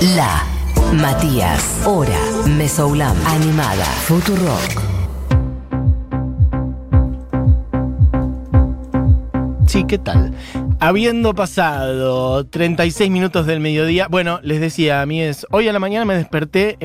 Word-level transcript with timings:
La 0.00 0.44
Matías, 0.92 1.82
Hora, 1.86 2.18
Mesoulam, 2.46 3.16
Animada, 3.26 3.84
Futurock. 3.84 4.82
Sí, 9.66 9.84
¿qué 9.84 9.98
tal? 9.98 10.34
Habiendo 10.80 11.34
pasado 11.34 12.44
36 12.46 13.10
minutos 13.10 13.46
del 13.46 13.60
mediodía, 13.60 14.06
bueno, 14.08 14.40
les 14.42 14.60
decía 14.60 15.00
a 15.00 15.06
mí 15.06 15.22
es, 15.22 15.46
hoy 15.50 15.68
a 15.68 15.72
la 15.72 15.78
mañana 15.78 16.04
me 16.04 16.16
desperté 16.16 16.76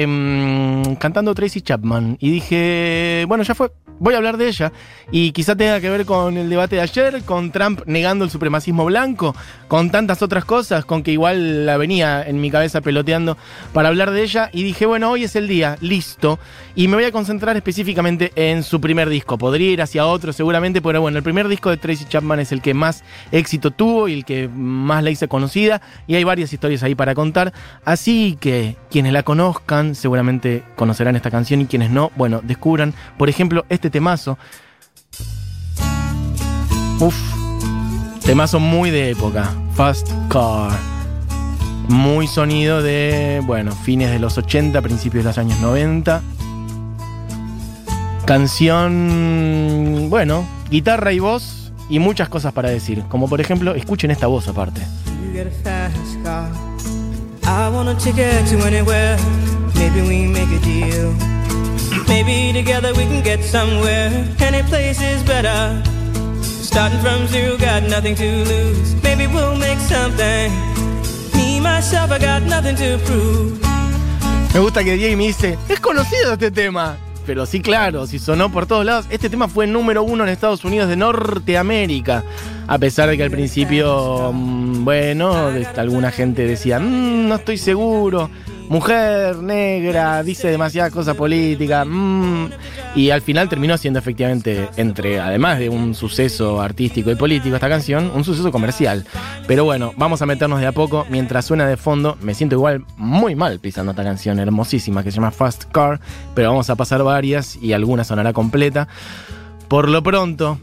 cantando 0.95 1.35
Tracy 1.35 1.61
Chapman 1.61 2.17
y 2.19 2.31
dije, 2.31 3.25
bueno, 3.27 3.43
ya 3.43 3.55
fue, 3.55 3.71
voy 3.99 4.13
a 4.13 4.17
hablar 4.17 4.37
de 4.37 4.47
ella. 4.47 4.71
Y 5.11 5.31
quizá 5.31 5.55
tenga 5.55 5.79
que 5.79 5.89
ver 5.89 6.05
con 6.05 6.37
el 6.37 6.49
debate 6.49 6.77
de 6.77 6.81
ayer, 6.81 7.23
con 7.23 7.51
Trump 7.51 7.81
negando 7.85 8.25
el 8.25 8.31
supremacismo 8.31 8.85
blanco, 8.85 9.35
con 9.67 9.89
tantas 9.89 10.21
otras 10.21 10.45
cosas, 10.45 10.85
con 10.85 11.03
que 11.03 11.11
igual 11.11 11.65
la 11.65 11.77
venía 11.77 12.23
en 12.23 12.39
mi 12.39 12.51
cabeza 12.51 12.81
peloteando 12.81 13.37
para 13.73 13.89
hablar 13.89 14.11
de 14.11 14.23
ella. 14.23 14.49
Y 14.53 14.63
dije, 14.63 14.85
bueno, 14.85 15.11
hoy 15.11 15.23
es 15.23 15.35
el 15.35 15.47
día, 15.47 15.77
listo. 15.81 16.39
Y 16.75 16.87
me 16.87 16.95
voy 16.95 17.05
a 17.05 17.11
concentrar 17.11 17.55
específicamente 17.57 18.31
en 18.35 18.63
su 18.63 18.79
primer 18.79 19.09
disco. 19.09 19.37
Podría 19.37 19.71
ir 19.71 19.81
hacia 19.81 20.05
otro 20.05 20.31
seguramente, 20.31 20.81
pero 20.81 21.01
bueno, 21.01 21.17
el 21.17 21.23
primer 21.23 21.47
disco 21.47 21.69
de 21.69 21.77
Tracy 21.77 22.05
Chapman 22.05 22.39
es 22.39 22.51
el 22.51 22.61
que 22.61 22.73
más 22.73 23.03
éxito 23.31 23.71
tuvo 23.71 24.07
y 24.07 24.13
el 24.13 24.25
que 24.25 24.47
más 24.47 25.03
la 25.03 25.09
hice 25.09 25.27
conocida. 25.27 25.81
Y 26.07 26.15
hay 26.15 26.23
varias 26.23 26.53
historias 26.53 26.83
ahí 26.83 26.95
para 26.95 27.15
contar. 27.15 27.51
Así 27.83 28.37
que 28.39 28.77
quienes 28.91 29.13
la 29.13 29.23
conozcan 29.23 29.95
seguramente 29.95 30.63
conocerán 30.79 31.17
esta 31.17 31.29
canción 31.29 31.59
y 31.59 31.65
quienes 31.65 31.91
no, 31.91 32.09
bueno, 32.15 32.39
descubran, 32.41 32.93
por 33.17 33.27
ejemplo, 33.27 33.65
este 33.67 33.89
temazo. 33.89 34.37
Uf, 37.01 37.15
temazo 38.23 38.61
muy 38.61 38.89
de 38.89 39.09
época. 39.09 39.51
Fast 39.73 40.09
Car. 40.29 40.71
Muy 41.89 42.27
sonido 42.27 42.81
de, 42.81 43.41
bueno, 43.45 43.73
fines 43.73 44.09
de 44.09 44.19
los 44.19 44.37
80, 44.37 44.81
principios 44.81 45.25
de 45.25 45.29
los 45.31 45.37
años 45.37 45.59
90. 45.59 46.21
Canción, 48.25 50.07
bueno, 50.09 50.45
guitarra 50.69 51.11
y 51.11 51.19
voz 51.19 51.73
y 51.89 51.99
muchas 51.99 52.29
cosas 52.29 52.53
para 52.53 52.69
decir. 52.69 53.03
Como 53.09 53.27
por 53.27 53.41
ejemplo, 53.41 53.75
escuchen 53.75 54.11
esta 54.11 54.27
voz 54.27 54.47
aparte. 54.47 54.79
Fast 55.61 56.23
car. 56.23 56.49
Maybe 59.79 60.01
we 60.01 60.27
make 60.27 60.51
a 60.51 60.59
deal. 60.59 61.13
Maybe 62.07 62.51
together 62.53 62.93
we 62.93 63.05
can 63.05 63.23
get 63.23 63.41
somewhere. 63.43 64.11
Any 64.39 64.61
place 64.63 65.01
is 65.01 65.23
better. 65.23 65.81
Starting 66.43 66.99
from 66.99 67.27
zero, 67.27 67.57
got 67.57 67.83
nothing 67.83 68.13
to 68.15 68.43
lose. 68.45 68.93
Maybe 69.01 69.25
we'll 69.27 69.55
make 69.55 69.79
something. 69.79 70.51
Me, 71.33 71.59
myself, 71.61 72.11
I 72.11 72.19
got 72.19 72.43
nothing 72.43 72.75
to 72.75 72.97
prove. 73.05 73.57
Me 74.53 74.59
gusta 74.59 74.83
que 74.83 75.15
me 75.15 75.27
dice, 75.27 75.57
es 75.69 75.79
conocido 75.79 76.33
este 76.33 76.51
tema. 76.51 76.97
Pero 77.25 77.45
sí, 77.45 77.61
claro, 77.61 78.05
si 78.05 78.19
sonó 78.19 78.51
por 78.51 78.65
todos 78.65 78.83
lados. 78.85 79.05
Este 79.09 79.29
tema 79.29 79.47
fue 79.47 79.65
número 79.65 80.03
uno 80.03 80.23
en 80.23 80.29
Estados 80.29 80.65
Unidos 80.65 80.89
de 80.89 80.95
Norteamérica. 80.97 82.23
A 82.67 82.77
pesar 82.77 83.07
de 83.09 83.17
que 83.17 83.23
al 83.23 83.31
principio, 83.31 84.31
mm, 84.33 84.83
bueno, 84.83 85.51
alguna 85.77 86.11
gente 86.11 86.45
decía, 86.45 86.79
"Mm, 86.79 87.27
no 87.29 87.35
estoy 87.35 87.57
seguro. 87.57 88.29
Mujer 88.69 89.37
negra, 89.37 90.21
dice 90.21 90.49
demasiadas 90.49 90.93
cosas 90.93 91.15
políticas. 91.15 91.87
mm". 91.89 92.45
Y 92.95 93.09
al 93.09 93.23
final 93.23 93.49
terminó 93.49 93.75
siendo 93.79 93.97
efectivamente, 93.97 94.69
entre, 94.77 95.19
además 95.19 95.57
de 95.57 95.69
un 95.69 95.95
suceso 95.95 96.61
artístico 96.61 97.09
y 97.09 97.15
político, 97.15 97.55
esta 97.55 97.67
canción, 97.67 98.11
un 98.13 98.23
suceso 98.23 98.51
comercial. 98.51 99.05
Pero 99.47 99.65
bueno, 99.65 99.93
vamos 99.97 100.21
a 100.21 100.27
meternos 100.27 100.59
de 100.59 100.67
a 100.67 100.71
poco. 100.71 101.07
Mientras 101.09 101.45
suena 101.45 101.67
de 101.67 101.77
fondo, 101.77 102.15
me 102.21 102.35
siento 102.35 102.55
igual 102.55 102.85
muy 102.95 103.35
mal 103.35 103.59
pisando 103.59 103.91
esta 103.91 104.03
canción 104.03 104.39
hermosísima 104.39 105.03
que 105.03 105.09
se 105.09 105.15
llama 105.15 105.31
Fast 105.31 105.65
Car. 105.71 105.99
Pero 106.35 106.49
vamos 106.49 106.69
a 106.69 106.75
pasar 106.75 107.03
varias 107.03 107.57
y 107.59 107.73
alguna 107.73 108.03
sonará 108.03 108.33
completa. 108.33 108.87
Por 109.67 109.89
lo 109.89 110.01
pronto, 110.01 110.59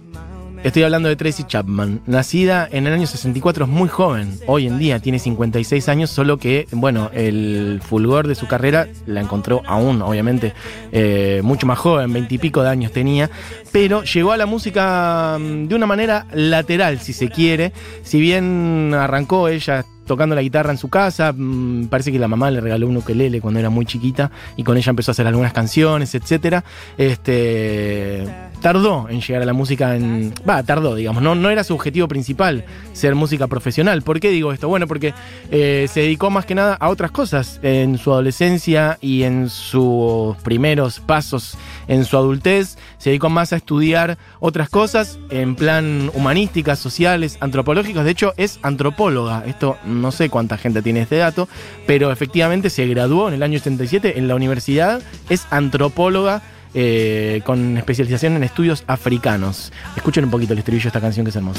estoy 0.63 0.83
hablando 0.83 1.09
de 1.09 1.17
Tracy 1.17 1.45
Chapman. 1.45 2.01
Nacida 2.07 2.69
en 2.71 2.87
el 2.87 2.93
año 2.93 3.07
64, 3.07 3.65
es 3.65 3.71
muy 3.71 3.89
joven. 3.89 4.39
Hoy 4.47 4.67
en 4.67 4.79
día 4.79 4.99
tiene 5.01 5.19
56 5.19 5.89
años, 5.89 6.11
solo 6.11 6.39
que, 6.39 6.67
bueno, 6.73 7.11
el 7.13 7.81
fulgor 7.83 8.27
de 8.29 8.35
su 8.35 8.47
carrera 8.47 8.89
la 9.07 9.21
encontró 9.21 9.63
aún, 9.67 10.03
obviamente, 10.03 10.53
eh, 10.93 11.41
mucho 11.43 11.67
más 11.67 11.79
joven, 11.79 12.13
20 12.13 12.35
y 12.35 12.39
pico 12.39 12.63
de 12.63 12.71
años 12.71 12.93
tenía. 12.93 13.31
Pero 13.73 14.03
llegó 14.03 14.33
a 14.33 14.37
la 14.37 14.47
música 14.47 15.37
mm, 15.39 15.69
de 15.69 15.75
una 15.75 15.87
manera 15.87 16.27
lateral, 16.33 17.01
si 17.01 17.13
se 17.13 17.29
quiere. 17.29 17.73
Si 18.03 18.21
bien 18.21 18.95
arrancó 18.95 19.49
ella 19.49 19.85
tocando 20.07 20.35
la 20.35 20.43
guitarra 20.43 20.71
en 20.71 20.79
su 20.79 20.89
casa. 20.89 21.33
mm, 21.37 21.87
Parece 21.89 22.13
que 22.13 22.19
la 22.19 22.29
mamá 22.29 22.51
le 22.51 22.61
regaló 22.61 22.87
un 22.87 22.97
ukelele 22.97 23.41
cuando 23.41 23.61
era 23.61 23.71
muy 23.71 23.85
chiquita 23.85 24.31
y 24.57 24.63
con 24.65 24.77
ella 24.77 24.91
empezó 24.91 25.11
a 25.11 25.13
hacer 25.13 25.27
algunas 25.27 25.53
canciones, 25.53 26.15
etcétera. 26.15 26.65
Este 26.97 28.25
tardó 28.61 29.09
en 29.09 29.21
llegar 29.21 29.43
a 29.43 29.47
la 29.47 29.53
música 29.53 29.97
en 29.97 30.33
va 30.49 30.63
tardó 30.63 30.95
digamos 30.95 31.23
no 31.23 31.51
era 31.51 31.65
su 31.65 31.75
objetivo 31.75 32.09
principal 32.09 32.65
ser 32.93 33.15
música 33.15 33.47
profesional. 33.47 34.03
¿por 34.03 34.21
qué 34.21 34.31
digo 34.31 34.53
esto? 34.53 34.69
bueno 34.69 34.87
porque 34.87 35.15
eh, 35.51 35.87
se 35.93 36.01
dedicó 36.01 36.31
más 36.31 36.47
que 36.47 36.55
nada 36.55 36.75
a 36.75 36.89
otras 36.89 37.11
cosas 37.11 37.61
en 37.63 37.99
su 37.99 38.13
adolescencia 38.13 38.99
y 39.01 39.23
en 39.23 39.51
sus 39.51 40.37
primeros 40.39 41.01
pasos 41.01 41.57
en 41.89 42.05
su 42.05 42.17
adultez. 42.17 42.79
Se 42.99 43.11
dedicó 43.11 43.29
más 43.29 43.53
a 43.53 43.57
estudiar 43.57 44.19
otras 44.41 44.69
cosas 44.69 45.19
en 45.31 45.55
plan 45.55 46.11
humanísticas 46.15 46.79
sociales 46.79 47.37
antropológicas. 47.41 48.05
De 48.05 48.11
hecho 48.11 48.33
es 48.37 48.59
antropóloga. 48.63 49.45
Esto 49.47 49.77
no 49.85 50.11
sé 50.13 50.29
cuánta 50.31 50.57
gente 50.57 50.83
tiene 50.83 51.03
este 51.03 51.17
dato 51.17 51.49
pero 51.87 52.11
efectivamente 52.11 52.71
se 52.71 52.87
graduó 52.87 53.29
en 53.29 53.35
el 53.35 53.43
año 53.43 53.59
87 53.59 54.19
en 54.19 54.29
la 54.29 54.35
universidad. 54.35 55.03
Es 55.29 55.47
antropóloga 55.51 56.43
eh, 56.79 57.41
con 57.43 57.79
especialización 57.79 58.37
en 58.37 58.45
estudios 58.45 58.85
africanos. 58.87 59.73
Escuchen 59.97 60.25
un 60.25 60.31
poquito 60.31 60.53
el 60.53 60.59
estribillo 60.59 60.83
de 60.85 60.89
esta 60.91 61.01
canción 61.01 61.25
que 61.25 61.31
es 61.31 61.37
hermosa. 61.37 61.59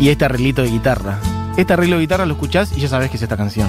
Y 0.00 0.08
este 0.08 0.24
arreglito 0.24 0.62
de 0.62 0.70
guitarra. 0.70 1.20
Este 1.56 1.74
arreglo 1.74 1.94
de 1.94 2.02
guitarra 2.02 2.26
lo 2.26 2.34
escuchás 2.34 2.76
y 2.76 2.80
ya 2.80 2.88
sabes 2.88 3.08
que 3.08 3.16
es 3.16 3.22
esta 3.22 3.36
canción. 3.36 3.68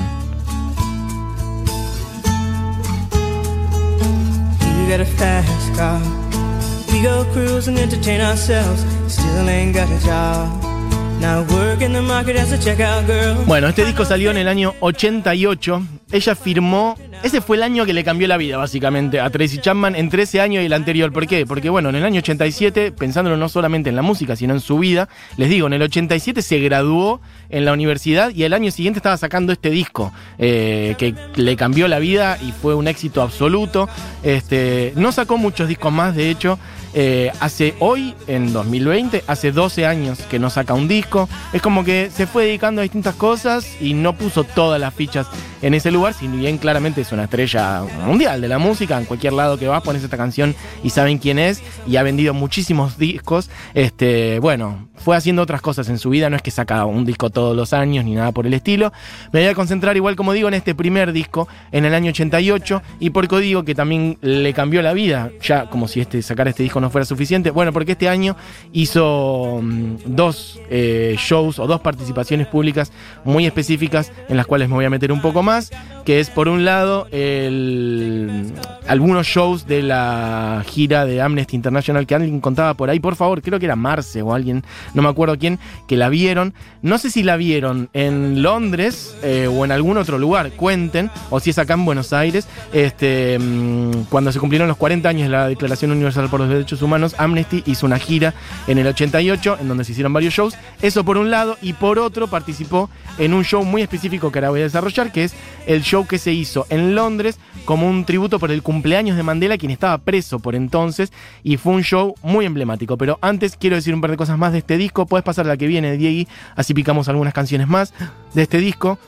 Bueno, 13.45 13.67
este 13.67 13.83
disco 13.85 14.05
salió 14.05 14.31
en 14.31 14.37
el 14.37 14.47
año 14.47 14.73
88. 14.79 15.81
Ella 16.11 16.35
firmó. 16.35 16.95
Ese 17.21 17.41
fue 17.41 17.57
el 17.57 17.63
año 17.63 17.85
que 17.85 17.91
le 17.91 18.05
cambió 18.05 18.29
la 18.29 18.37
vida, 18.37 18.55
básicamente, 18.55 19.19
a 19.19 19.29
Tracy 19.29 19.57
Chapman 19.57 19.93
entre 19.97 20.23
ese 20.23 20.39
año 20.39 20.61
y 20.61 20.65
el 20.65 20.71
anterior. 20.71 21.11
¿Por 21.11 21.27
qué? 21.27 21.45
Porque, 21.45 21.69
bueno, 21.69 21.89
en 21.89 21.95
el 21.95 22.05
año 22.05 22.19
87, 22.19 22.93
pensándolo 22.93 23.35
no 23.35 23.49
solamente 23.49 23.89
en 23.89 23.97
la 23.97 24.01
música, 24.01 24.37
sino 24.37 24.53
en 24.53 24.61
su 24.61 24.79
vida, 24.79 25.09
les 25.35 25.49
digo, 25.49 25.67
en 25.67 25.73
el 25.73 25.81
87 25.81 26.41
se 26.41 26.59
graduó 26.59 27.19
en 27.49 27.65
la 27.65 27.73
universidad 27.73 28.33
y 28.33 28.43
el 28.43 28.53
año 28.53 28.71
siguiente 28.71 28.99
estaba 28.99 29.17
sacando 29.17 29.51
este 29.51 29.69
disco 29.69 30.13
eh, 30.37 30.95
que 30.97 31.13
le 31.35 31.57
cambió 31.57 31.89
la 31.89 31.99
vida 31.99 32.37
y 32.41 32.53
fue 32.53 32.73
un 32.73 32.87
éxito 32.87 33.21
absoluto. 33.21 33.89
Este, 34.23 34.93
no 34.95 35.11
sacó 35.11 35.37
muchos 35.37 35.67
discos 35.67 35.91
más, 35.91 36.15
de 36.15 36.29
hecho. 36.29 36.57
Eh, 36.93 37.31
hace 37.39 37.75
hoy, 37.79 38.15
en 38.27 38.51
2020, 38.51 39.23
hace 39.27 39.51
12 39.51 39.85
años 39.85 40.19
que 40.29 40.39
no 40.39 40.49
saca 40.49 40.73
un 40.73 40.87
disco. 40.87 41.29
Es 41.53 41.61
como 41.61 41.83
que 41.83 42.09
se 42.11 42.27
fue 42.27 42.45
dedicando 42.45 42.81
a 42.81 42.83
distintas 42.83 43.15
cosas 43.15 43.67
y 43.79 43.93
no 43.93 44.13
puso 44.13 44.43
todas 44.43 44.79
las 44.79 44.93
fichas 44.93 45.27
en 45.61 45.73
ese 45.73 45.91
lugar, 45.91 46.13
si 46.13 46.27
bien 46.27 46.57
claramente 46.57 47.03
es 47.09 47.13
una 47.13 47.23
estrella 47.23 47.81
mundial 48.05 48.39
de 48.39 48.47
la 48.47 48.59
música. 48.59 48.97
En 48.97 49.05
cualquier 49.05 49.33
lado 49.33 49.57
que 49.57 49.67
vas, 49.67 49.81
pones 49.81 50.03
esta 50.03 50.15
canción 50.15 50.55
y 50.83 50.91
saben 50.91 51.17
quién 51.17 51.39
es. 51.39 51.63
Y 51.87 51.97
ha 51.97 52.03
vendido 52.03 52.33
muchísimos 52.35 52.97
discos. 52.99 53.49
Este, 53.73 54.39
bueno, 54.39 54.87
fue 54.95 55.15
haciendo 55.15 55.41
otras 55.41 55.61
cosas 55.61 55.89
en 55.89 55.97
su 55.97 56.11
vida. 56.11 56.29
No 56.29 56.35
es 56.35 56.41
que 56.41 56.51
saca 56.51 56.85
un 56.85 57.05
disco 57.05 57.31
todos 57.31 57.55
los 57.55 57.73
años 57.73 58.05
ni 58.05 58.13
nada 58.13 58.31
por 58.31 58.45
el 58.45 58.53
estilo. 58.53 58.93
Me 59.31 59.41
voy 59.41 59.49
a 59.49 59.55
concentrar, 59.55 59.95
igual 59.95 60.15
como 60.15 60.33
digo, 60.33 60.47
en 60.47 60.53
este 60.53 60.75
primer 60.75 61.11
disco, 61.11 61.47
en 61.71 61.85
el 61.85 61.93
año 61.95 62.09
88. 62.09 62.81
Y 62.99 63.09
por 63.09 63.27
digo 63.39 63.63
que 63.63 63.73
también 63.73 64.17
le 64.21 64.53
cambió 64.53 64.81
la 64.81 64.93
vida, 64.93 65.31
ya 65.41 65.69
como 65.69 65.87
si 65.87 66.01
este, 66.01 66.21
sacar 66.21 66.47
este 66.47 66.63
disco 66.63 66.79
no 66.79 66.89
fuera 66.89 67.05
suficiente. 67.05 67.49
Bueno, 67.49 67.73
porque 67.73 67.93
este 67.93 68.09
año 68.09 68.35
hizo 68.71 69.61
mm, 69.61 69.95
dos 70.05 70.59
eh, 70.69 71.15
shows 71.17 71.57
o 71.59 71.65
dos 71.65 71.81
participaciones 71.81 72.47
públicas 72.47 72.91
muy 73.23 73.45
específicas 73.45 74.11
en 74.27 74.37
las 74.37 74.45
cuales 74.45 74.69
me 74.69 74.75
voy 74.75 74.85
a 74.85 74.89
meter 74.89 75.11
un 75.11 75.21
poco 75.21 75.41
más, 75.41 75.71
que 76.05 76.19
es 76.19 76.29
por 76.29 76.47
un 76.47 76.65
lado 76.65 76.98
el 77.11 78.53
algunos 78.89 79.27
shows 79.27 79.67
de 79.67 79.83
la 79.83 80.63
gira 80.65 81.05
de 81.05 81.21
Amnesty 81.21 81.55
International 81.55 82.07
que 82.07 82.15
alguien 82.15 82.41
contaba 82.41 82.73
por 82.73 82.89
ahí, 82.89 82.99
por 82.99 83.15
favor, 83.15 83.43
creo 83.43 83.59
que 83.59 83.67
era 83.67 83.75
Marce 83.75 84.23
o 84.23 84.33
alguien, 84.33 84.63
no 84.95 85.03
me 85.03 85.09
acuerdo 85.09 85.37
quién, 85.37 85.59
que 85.87 85.95
la 85.95 86.09
vieron. 86.09 86.55
No 86.81 86.97
sé 86.97 87.11
si 87.11 87.21
la 87.21 87.37
vieron 87.37 87.89
en 87.93 88.41
Londres 88.41 89.15
eh, 89.21 89.47
o 89.47 89.63
en 89.63 89.71
algún 89.71 89.97
otro 89.97 90.17
lugar, 90.17 90.53
cuenten, 90.53 91.11
o 91.29 91.39
si 91.39 91.51
es 91.51 91.59
acá 91.59 91.75
en 91.75 91.85
Buenos 91.85 92.13
Aires, 92.13 92.47
este, 92.73 93.37
mm, 93.37 94.05
cuando 94.09 94.31
se 94.31 94.39
cumplieron 94.39 94.67
los 94.67 94.77
40 94.77 95.07
años 95.07 95.27
de 95.27 95.29
la 95.29 95.47
Declaración 95.47 95.91
Universal 95.91 96.27
por 96.27 96.39
los 96.39 96.49
Derechos 96.49 96.81
Humanos, 96.81 97.13
Amnesty 97.19 97.61
hizo 97.67 97.85
una 97.85 97.99
gira 97.99 98.33
en 98.65 98.79
el 98.79 98.87
88, 98.87 99.57
en 99.61 99.67
donde 99.67 99.83
se 99.83 99.91
hicieron 99.91 100.13
varios 100.13 100.33
shows. 100.33 100.55
Eso 100.81 101.03
por 101.03 101.19
un 101.19 101.29
lado, 101.29 101.59
y 101.61 101.73
por 101.73 101.99
otro 101.99 102.27
participó 102.27 102.89
en 103.19 103.35
un 103.35 103.43
show 103.43 103.63
muy 103.63 103.83
específico 103.83 104.31
que 104.31 104.39
ahora 104.39 104.49
voy 104.49 104.61
a 104.61 104.63
desarrollar, 104.63 105.11
que 105.11 105.25
es 105.25 105.35
el 105.67 105.83
show 105.83 106.07
que 106.07 106.17
se 106.17 106.33
hizo 106.33 106.65
en 106.71 106.95
Londres 106.95 107.37
como 107.65 107.87
un 107.87 108.03
tributo 108.03 108.39
por 108.39 108.49
el 108.49 108.63
cumpleaños 108.63 108.78
de 108.81 109.23
Mandela, 109.23 109.57
quien 109.57 109.71
estaba 109.71 109.97
preso 109.97 110.39
por 110.39 110.55
entonces, 110.55 111.11
y 111.43 111.57
fue 111.57 111.73
un 111.73 111.83
show 111.83 112.15
muy 112.21 112.45
emblemático. 112.45 112.97
Pero 112.97 113.19
antes 113.21 113.55
quiero 113.57 113.75
decir 113.75 113.93
un 113.93 114.01
par 114.01 114.11
de 114.11 114.17
cosas 114.17 114.37
más 114.37 114.51
de 114.51 114.59
este 114.59 114.77
disco. 114.77 115.05
Puedes 115.05 115.23
pasar 115.23 115.45
la 115.45 115.57
que 115.57 115.67
viene, 115.67 115.97
Diegui, 115.97 116.27
así 116.55 116.73
picamos 116.73 117.09
algunas 117.09 117.33
canciones 117.33 117.67
más 117.67 117.93
de 118.33 118.41
este 118.41 118.59
disco. 118.59 118.99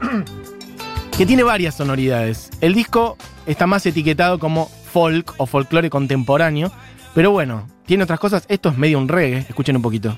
que 1.18 1.26
tiene 1.26 1.42
varias 1.42 1.74
sonoridades. 1.74 2.50
El 2.60 2.74
disco 2.74 3.16
está 3.46 3.66
más 3.66 3.84
etiquetado 3.86 4.38
como 4.38 4.68
folk 4.92 5.34
o 5.38 5.46
folclore 5.46 5.90
contemporáneo, 5.90 6.70
pero 7.12 7.32
bueno, 7.32 7.66
tiene 7.86 8.04
otras 8.04 8.20
cosas. 8.20 8.44
Esto 8.48 8.68
es 8.68 8.78
medio 8.78 8.98
un 8.98 9.08
reggae, 9.08 9.38
escuchen 9.48 9.74
un 9.74 9.82
poquito. 9.82 10.16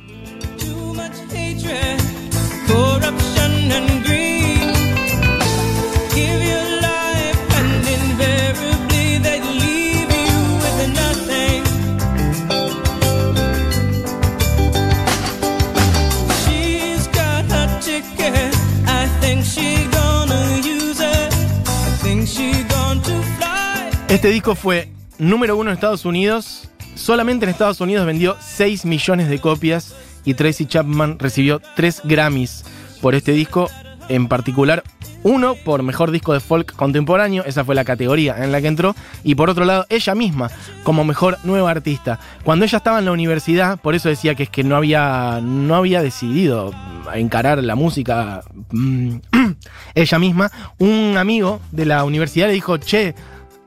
Este 24.10 24.28
disco 24.28 24.56
fue 24.56 24.88
número 25.20 25.56
uno 25.56 25.70
en 25.70 25.74
Estados 25.74 26.04
Unidos. 26.04 26.68
Solamente 26.96 27.44
en 27.44 27.50
Estados 27.50 27.80
Unidos 27.80 28.04
vendió 28.04 28.36
6 28.40 28.84
millones 28.84 29.28
de 29.28 29.38
copias 29.38 29.94
y 30.24 30.34
Tracy 30.34 30.66
Chapman 30.66 31.20
recibió 31.20 31.62
3 31.76 32.02
Grammys 32.04 32.64
por 33.00 33.14
este 33.14 33.30
disco, 33.30 33.70
en 34.08 34.26
particular 34.26 34.82
uno 35.22 35.54
por 35.54 35.82
mejor 35.82 36.10
disco 36.10 36.32
de 36.32 36.40
folk 36.40 36.74
contemporáneo, 36.74 37.44
esa 37.44 37.64
fue 37.64 37.74
la 37.74 37.84
categoría 37.84 38.42
en 38.42 38.52
la 38.52 38.60
que 38.60 38.68
entró, 38.68 38.94
y 39.22 39.34
por 39.34 39.50
otro 39.50 39.64
lado 39.64 39.86
ella 39.88 40.14
misma 40.14 40.50
como 40.82 41.04
mejor 41.04 41.38
nueva 41.44 41.70
artista. 41.70 42.18
Cuando 42.42 42.64
ella 42.64 42.78
estaba 42.78 42.98
en 42.98 43.04
la 43.04 43.12
universidad, 43.12 43.78
por 43.78 43.94
eso 43.94 44.08
decía 44.08 44.34
que 44.34 44.44
es 44.44 44.50
que 44.50 44.64
no 44.64 44.76
había, 44.76 45.40
no 45.42 45.76
había 45.76 46.02
decidido 46.02 46.72
encarar 47.14 47.62
la 47.62 47.74
música 47.74 48.42
mm, 48.70 49.16
ella 49.94 50.18
misma, 50.18 50.50
un 50.78 51.16
amigo 51.16 51.60
de 51.70 51.84
la 51.86 52.04
universidad 52.04 52.46
le 52.46 52.54
dijo, 52.54 52.78
che, 52.78 53.14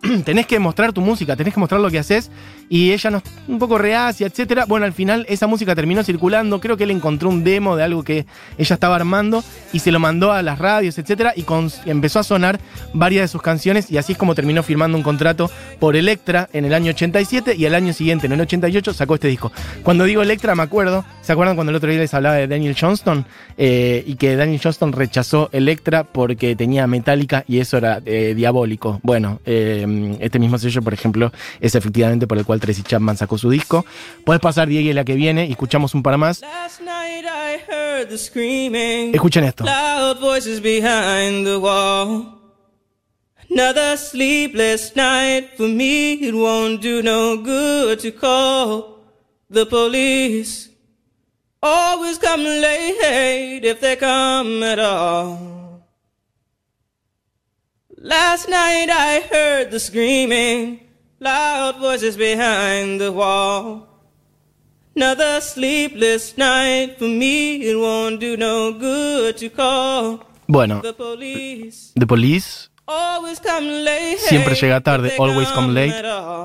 tenés 0.25 0.45
que 0.47 0.59
mostrar 0.59 0.91
tu 0.91 1.01
música, 1.01 1.35
tenés 1.35 1.53
que 1.53 1.59
mostrar 1.59 1.81
lo 1.81 1.89
que 1.89 2.00
haces. 2.00 2.29
Y 2.69 2.91
ella 2.91 3.11
no, 3.11 3.23
un 3.47 3.59
poco 3.59 3.77
reacia, 3.77 4.27
etcétera. 4.27 4.65
Bueno, 4.65 4.85
al 4.85 4.94
final 4.94 5.25
esa 5.29 5.47
música 5.47 5.75
terminó 5.75 6.03
circulando. 6.03 6.59
Creo 6.59 6.75
que 6.75 6.85
él 6.85 6.91
encontró 6.91 7.29
un 7.29 7.44
demo 7.44 7.75
de 7.75 7.83
algo 7.83 8.03
que 8.03 8.25
ella 8.57 8.73
estaba 8.73 8.95
armando 8.95 9.44
y 9.71 9.79
se 9.79 9.91
lo 9.91 10.00
mandó 10.00 10.31
a 10.31 10.41
las 10.41 10.59
radios, 10.59 10.97
etcétera. 10.97 11.33
Y 11.35 11.45
empezó 11.85 12.19
a 12.19 12.23
sonar 12.23 12.59
varias 12.94 13.23
de 13.23 13.27
sus 13.27 13.41
canciones. 13.41 13.91
Y 13.91 13.97
así 13.97 14.13
es 14.13 14.17
como 14.17 14.33
terminó 14.33 14.63
firmando 14.63 14.97
un 14.97 15.03
contrato 15.03 15.51
por 15.79 15.95
Electra 15.95 16.49
en 16.51 16.65
el 16.65 16.73
año 16.73 16.91
87. 16.91 17.56
Y 17.56 17.65
al 17.65 17.75
año 17.75 17.94
siguiente, 17.94 18.25
en 18.25 18.33
el 18.33 18.41
88, 18.41 18.94
sacó 18.94 19.15
este 19.15 19.27
disco. 19.27 19.51
Cuando 19.83 20.06
digo 20.06 20.21
Electra, 20.21 20.56
me 20.56 20.63
acuerdo. 20.63 21.06
¿Se 21.21 21.31
acuerdan 21.31 21.56
cuando 21.56 21.69
el 21.69 21.75
otro 21.75 21.89
día 21.89 21.99
les 21.99 22.13
hablaba 22.13 22.35
de 22.35 22.47
Daniel 22.47 22.75
Johnston? 22.79 23.25
Eh, 23.57 24.03
y 24.07 24.15
que 24.15 24.35
Daniel 24.35 24.59
Johnston 24.61 24.91
rechazó 24.94 25.49
Electra 25.51 26.03
porque 26.03 26.56
tenía 26.56 26.88
Metallica 26.88 27.45
y 27.47 27.59
eso 27.59 27.77
era 27.77 28.01
eh, 28.06 28.33
diabólico. 28.35 28.99
Bueno, 29.03 29.39
eh, 29.45 29.85
este 30.19 30.40
mismo 30.40 30.57
sello, 30.57 30.81
por 30.81 30.94
ejemplo, 30.94 31.31
es 31.60 31.75
efectivamente 31.75 32.28
por 32.28 32.38
el 32.38 32.45
cual 32.45 32.60
Tracy 32.60 32.84
Chapman 32.84 33.18
sacó 33.18 33.38
su 33.38 33.50
disco. 33.50 33.86
Puedes 34.25 34.42
pasar, 34.42 34.68
Diego, 34.68 34.94
la 34.94 35.04
que 35.04 35.16
viene 35.16 35.45
y 35.48 35.51
escuchamos 35.51 35.94
un 35.94 36.04
par 36.04 36.18
más. 36.18 36.42
Last 36.42 36.81
night 36.81 37.25
I 37.25 37.60
heard 37.72 38.10
the 38.10 38.18
screaming. 38.18 39.13
Escuchen 39.13 39.44
esto. 39.44 39.66
Another 43.50 43.98
sleepless 43.98 44.95
night 44.95 45.51
for 45.57 45.68
me. 45.68 46.13
It 46.13 46.34
won't 46.34 46.81
do 46.81 47.04
no 47.04 47.38
good 47.38 48.00
to 48.00 48.12
call 48.12 49.00
the 49.50 49.66
police. 49.66 50.69
Always 51.62 52.18
come 52.18 52.44
late 52.44 53.63
if 53.63 53.80
they 53.80 53.95
come 53.95 54.63
at 54.63 54.80
all. 54.80 55.52
Last 58.05 58.50
night 58.50 58.89
I 58.91 59.21
heard 59.31 59.71
the 59.71 59.79
screaming. 59.79 60.81
Loud 61.21 61.79
voices 61.79 62.17
behind 62.17 63.00
the 63.00 63.11
wall. 63.13 63.88
Another 64.94 65.39
sleepless 65.39 66.38
night 66.38 66.97
for 67.00 67.07
me. 67.07 67.63
It 67.63 67.77
won't 67.77 68.19
do 68.19 68.35
no 68.35 68.73
good 68.73 69.38
to 69.38 69.50
call 69.50 70.19
Bueno, 70.50 70.81
the 70.81 70.91
police. 70.94 71.94
The 71.95 72.05
Police 72.05 72.69
Always 72.85 73.39
come 73.39 73.65
late. 73.85 74.17
siempre 74.19 74.56
llega 74.56 74.81
tarde, 74.81 75.13
always 75.17 75.47
come 75.51 75.73
late. 75.73 75.95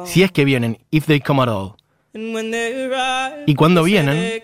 Si 0.06 0.22
es 0.22 0.30
que 0.30 0.44
vienen, 0.44 0.78
if 0.92 1.06
they 1.06 1.18
come 1.18 1.42
at 1.42 1.48
all. 1.48 1.74
And 2.14 2.32
when 2.32 2.52
they 2.52 2.84
arrive, 2.86 3.44
Y 3.48 3.54
cuando 3.56 3.82
vienen- 3.82 4.40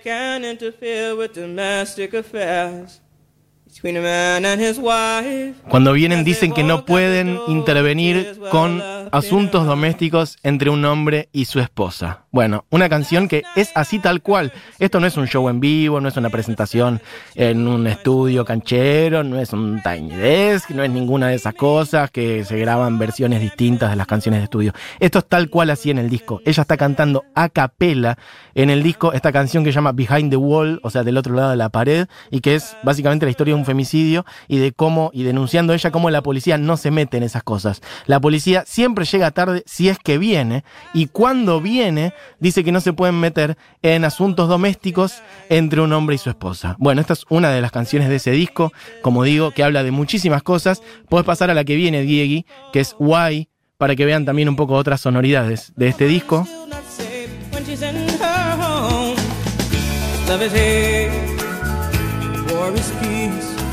Cuando 5.69 5.93
vienen 5.93 6.25
dicen 6.25 6.53
que 6.53 6.63
no 6.63 6.85
pueden 6.85 7.39
intervenir 7.49 8.39
con 8.51 8.83
asuntos 9.11 9.67
domésticos 9.67 10.39
entre 10.43 10.71
un 10.71 10.85
hombre 10.85 11.29
y 11.33 11.45
su 11.45 11.61
esposa. 11.61 12.25
Bueno, 12.31 12.65
una 12.71 12.89
canción 12.89 13.29
que 13.29 13.43
es 13.55 13.71
así 13.75 13.99
tal 13.99 14.23
cual. 14.23 14.53
Esto 14.79 15.01
no 15.01 15.07
es 15.07 15.17
un 15.17 15.27
show 15.27 15.49
en 15.49 15.61
vivo, 15.61 16.01
no 16.01 16.09
es 16.09 16.17
una 16.17 16.31
presentación 16.31 17.01
en 17.35 17.69
un 17.69 17.87
estudio 17.87 18.45
canchero, 18.45 19.23
no 19.23 19.39
es 19.39 19.53
un 19.53 19.83
tiny 19.83 20.17
desk, 20.17 20.71
no 20.71 20.83
es 20.83 20.91
ninguna 20.91 21.29
de 21.29 21.37
esas 21.37 21.55
cosas 21.55 22.11
que 22.11 22.45
se 22.45 22.59
graban 22.59 22.99
versiones 22.99 23.41
distintas 23.41 23.91
de 23.91 23.97
las 23.97 24.07
canciones 24.07 24.41
de 24.41 24.45
estudio. 24.45 24.73
Esto 24.99 25.21
es 25.21 25.27
tal 25.27 25.49
cual 25.51 25.71
así 25.71 25.91
en 25.91 25.99
el 25.99 26.11
disco. 26.11 26.41
Ella 26.45 26.63
está 26.63 26.77
cantando 26.77 27.25
a 27.35 27.49
capela 27.49 28.19
en 28.55 28.71
el 28.71 28.83
disco 28.83 29.13
esta 29.13 29.33
canción 29.33 29.65
que 29.65 29.71
se 29.71 29.77
llama 29.77 29.93
Behind 29.93 30.31
the 30.31 30.37
Wall, 30.37 30.81
o 30.83 30.91
sea, 30.91 31.05
del 31.05 31.17
otro 31.17 31.35
lado 31.35 31.51
de 31.51 31.57
la 31.57 31.69
pared, 31.69 32.07
y 32.31 32.41
que 32.41 32.57
es 32.57 32.77
básicamente 32.83 33.27
la 33.27 33.31
historia 33.31 33.55
de 33.55 33.61
un 33.61 33.64
femicidio 33.65 34.25
y 34.49 34.59
de 34.59 34.73
cómo, 34.73 35.11
y 35.13 35.23
denunciando 35.23 35.73
ella 35.73 35.91
cómo 35.91 36.11
la 36.11 36.23
policía 36.23 36.59
no 36.59 36.77
se 36.77 36.91
mete 36.91 37.17
en 37.17 37.23
esas 37.23 37.43
cosas. 37.43 37.83
La 38.07 38.21
policía 38.21 38.65
siempre 38.67 39.05
llega 39.05 39.31
tarde 39.31 39.63
si 39.67 39.89
es 39.89 39.99
que 39.99 40.19
viene, 40.19 40.65
y 40.93 41.07
cuando 41.07 41.61
viene, 41.61 42.13
dice 42.41 42.65
que 42.65 42.73
no 42.73 42.81
se 42.81 42.93
pueden 42.93 43.19
meter 43.21 43.57
en 43.83 44.05
asuntos 44.05 44.49
domésticos 44.49 45.23
entre 45.49 45.81
un 45.81 45.93
hombre 45.93 46.17
y 46.17 46.19
su 46.19 46.31
esposa. 46.31 46.77
Bueno, 46.79 47.01
esta 47.01 47.13
es 47.13 47.25
una 47.29 47.51
de 47.51 47.61
las 47.61 47.73
canciones 47.73 48.09
de 48.09 48.17
ese 48.17 48.31
disco, 48.31 48.73
como 49.03 49.25
digo, 49.25 49.51
que 49.51 49.63
habla 49.63 49.83
de 49.83 49.91
muchísimas 49.91 50.43
cosas. 50.43 50.83
Puedes 51.09 51.27
pasar 51.27 51.51
a 51.51 51.55
la 51.55 51.65
que 51.65 51.77
viene, 51.77 52.03
Diegui, 52.03 52.47
que 52.73 52.81
es 52.81 52.95
Why, 52.99 53.49
para 53.79 53.97
que 53.97 54.05
vean 54.05 54.25
también 54.25 54.49
un 54.49 54.57
poco 54.57 54.75
otras 54.75 55.01
sonoridades 55.01 55.73
de 55.77 55.89
este 55.89 56.07
disco. 56.07 56.47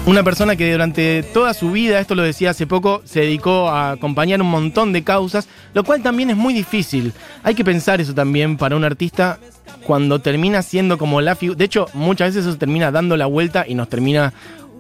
Una 0.06 0.24
persona 0.24 0.56
que 0.56 0.72
durante 0.72 1.22
toda 1.22 1.54
su 1.54 1.72
vida, 1.72 2.00
esto 2.00 2.16
lo 2.16 2.24
decía 2.24 2.50
hace 2.50 2.66
poco, 2.66 3.02
se 3.06 3.22
dedicó 3.22 3.70
a 3.70 3.92
acompañar 3.92 4.42
un 4.42 4.50
montón 4.50 4.94
de 4.94 5.04
causas, 5.04 5.48
lo 5.74 5.84
cual 5.84 6.02
también 6.02 6.32
es 6.32 6.36
muy 6.36 6.54
difícil. 6.54 7.14
Hay 7.44 7.54
que 7.54 7.64
pensar 7.64 8.02
eso 8.02 8.14
también 8.16 8.58
para 8.58 8.76
un 8.76 8.84
artista 8.84 9.40
cuando 9.86 10.20
termina 10.20 10.64
siendo 10.64 10.98
como 10.98 11.22
la 11.22 11.36
figura. 11.36 11.58
De 11.58 11.66
hecho, 11.66 11.88
muchas 11.94 12.30
veces 12.30 12.48
eso 12.48 12.58
termina 12.58 12.92
dando 12.92 13.16
la 13.16 13.28
vuelta 13.28 13.66
y 13.68 13.76
nos 13.76 13.90
termina, 13.90 14.34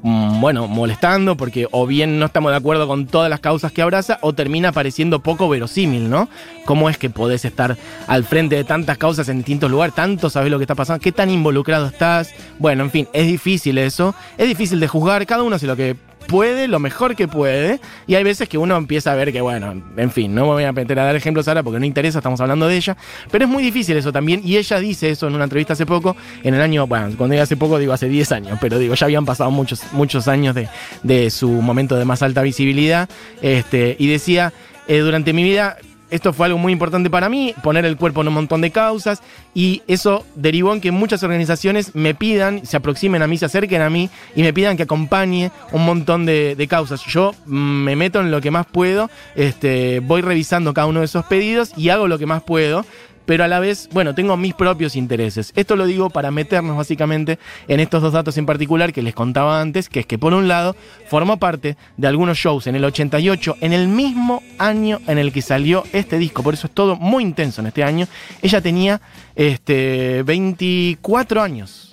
bueno, 0.04 0.68
molestando 0.68 1.38
porque 1.38 1.68
o 1.72 1.86
bien 1.86 2.18
no 2.18 2.26
estamos 2.26 2.52
de 2.52 2.58
acuerdo 2.58 2.88
con 2.88 3.06
todas 3.06 3.30
las 3.30 3.40
causas 3.40 3.72
que 3.72 3.82
abraza 3.82 4.18
o 4.22 4.34
termina 4.34 4.72
pareciendo 4.72 5.20
poco 5.20 5.48
verosímil, 5.48 6.10
¿no? 6.10 6.28
¿Cómo 6.66 6.90
es 6.90 6.98
que 6.98 7.10
podés 7.10 7.46
estar 7.46 7.78
al 8.08 8.24
frente 8.24 8.56
de 8.56 8.64
tantas 8.64 8.98
causas 8.98 9.30
en 9.30 9.38
distintos 9.38 9.70
lugares? 9.70 9.94
Tanto 9.94 10.30
sabés 10.30 10.52
lo 10.52 10.58
que 10.58 10.64
está 10.64 10.76
pasando, 10.76 11.02
qué 11.02 11.12
tan 11.12 11.30
involucrado 11.30 11.88
estás. 11.88 12.34
Bueno, 12.58 12.84
en 12.84 12.92
fin, 12.92 13.08
es 13.14 13.28
difícil 13.28 13.78
eso. 13.78 14.16
Es 14.38 14.48
difícil 14.48 14.80
de 14.80 14.88
juzgar, 14.88 15.26
cada 15.26 15.44
uno 15.44 15.56
hace 15.56 15.68
lo 15.68 15.76
que 15.76 15.96
puede, 16.32 16.70
lo 16.70 16.80
mejor 16.80 17.16
que 17.16 17.28
puede. 17.28 17.80
Y 18.08 18.16
hay 18.16 18.24
veces 18.24 18.48
que 18.48 18.58
uno 18.58 18.78
empieza 18.78 19.12
a 19.12 19.16
ver 19.16 19.34
que, 19.34 19.42
bueno, 19.42 19.74
en 19.98 20.12
fin, 20.12 20.34
no 20.34 20.44
me 20.44 20.54
voy 20.54 20.64
a 20.64 20.72
meter 20.72 20.98
a 20.98 21.04
dar 21.04 21.16
ejemplos 21.16 21.48
ahora 21.48 21.62
porque 21.62 21.80
no 21.80 21.86
interesa, 21.86 22.20
estamos 22.20 22.40
hablando 22.40 22.68
de 22.68 22.78
ella. 22.78 22.96
Pero 23.30 23.46
es 23.46 23.52
muy 23.52 23.62
difícil 23.62 23.98
eso 23.98 24.12
también. 24.14 24.42
Y 24.44 24.56
ella 24.56 24.80
dice 24.80 25.10
eso 25.10 25.28
en 25.28 25.36
una 25.36 25.44
entrevista 25.44 25.74
hace 25.74 25.86
poco, 25.86 26.16
en 26.42 26.54
el 26.54 26.62
año, 26.62 26.88
bueno, 26.88 27.08
cuando 27.18 27.34
digo 27.34 27.44
hace 27.44 27.58
poco 27.58 27.78
digo 27.78 27.92
hace 27.92 28.08
10 28.08 28.32
años, 28.32 28.58
pero 28.62 28.80
digo, 28.80 28.96
ya 28.96 29.06
habían 29.06 29.26
pasado 29.26 29.52
muchos, 29.52 29.84
muchos 29.92 30.28
años 30.30 30.56
de, 30.56 30.70
de 31.04 31.30
su 31.30 31.50
momento 31.50 31.98
de 31.98 32.06
más 32.06 32.22
alta 32.22 32.42
visibilidad. 32.42 33.10
Este, 33.42 33.98
y 34.00 34.08
decía, 34.08 34.54
eh, 34.88 35.00
durante 35.00 35.34
mi 35.34 35.44
vida 35.44 35.78
esto 36.12 36.34
fue 36.34 36.46
algo 36.46 36.60
muy 36.60 36.74
importante 36.74 37.10
para 37.10 37.30
mí, 37.30 37.56
poner 37.64 37.86
el 37.86 37.98
cuerpo 37.98 38.22
en 38.22 38.28
un 38.28 38.36
montón 38.36 38.62
de 38.62 38.70
causas 38.70 39.24
y 39.56 39.82
eso 39.88 40.26
derivó 40.36 40.74
en 40.74 40.82
que 40.82 40.92
muchas 40.92 41.24
organizaciones 41.24 41.96
me 41.96 42.14
pidan, 42.14 42.66
se 42.66 42.78
aproximen 42.78 43.22
a 43.22 43.28
mí, 43.28 43.38
se 43.38 43.46
acerquen 43.46 43.82
a 43.82 43.90
mí 43.90 44.10
y 44.36 44.44
me 44.44 44.54
pidan 44.54 44.78
que 44.78 44.84
acompañe 44.84 45.52
un 45.72 45.86
montón 45.86 46.26
de, 46.26 46.68
causas. 46.70 47.02
Yo 47.06 47.34
mm, 47.46 47.84
me 47.84 47.96
meto 47.96 48.20
en 48.20 48.30
lo 48.30 48.42
que 48.42 48.52
más 48.52 48.66
puedo, 48.66 49.10
este, 49.36 50.00
voy 50.02 50.22
revisando 50.22 50.74
cada 50.74 50.88
uno 50.88 51.00
de 51.00 51.06
esos 51.06 51.26
pedidos 51.26 51.72
y 51.76 51.90
hago 51.90 52.08
lo 52.08 52.20
que 52.20 52.26
más 52.26 52.44
puedo 52.44 52.86
pero 53.32 53.46
a 53.46 53.48
la 53.48 53.62
vez, 53.62 53.88
bueno, 53.94 54.14
tengo 54.14 54.36
mis 54.36 54.54
propios 54.54 54.98
intereses. 54.98 55.54
Esto 55.56 55.78
lo 55.78 55.86
digo 55.86 56.10
para 56.10 56.32
meternos 56.32 56.76
básicamente 56.76 57.40
en 57.70 57.80
estos 57.80 58.02
dos 58.02 58.12
datos 58.12 58.38
en 58.38 58.46
particular 58.46 58.92
que 58.92 59.02
les 59.02 59.16
contaba 59.16 59.62
antes, 59.62 59.88
que 59.88 60.02
es 60.02 60.06
que 60.06 60.18
por 60.18 60.34
un 60.34 60.50
lado 60.50 60.76
formó 61.08 61.38
parte 61.38 61.78
de 61.96 62.08
algunos 62.10 62.38
shows 62.38 62.68
en 62.68 62.76
el 62.76 62.84
88, 62.84 63.56
en 63.62 63.72
el 63.72 63.88
mismo 63.88 64.44
año 64.58 65.00
en 65.08 65.18
el 65.18 65.32
que 65.32 65.42
salió 65.42 65.86
este 65.94 66.18
disco, 66.18 66.44
por 66.44 66.56
eso 66.56 66.68
es 66.68 66.74
todo 66.74 66.98
muy 66.98 67.24
intenso 67.24 67.62
en 67.62 67.68
este 67.68 67.86
año. 67.86 68.06
Ella 68.42 68.60
tenía 68.60 69.00
este, 69.34 70.24
24 70.24 71.42
años. 71.42 71.92